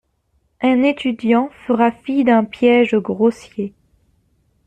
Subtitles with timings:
[0.61, 3.75] Un étudiant fera fi d'un piège grossier.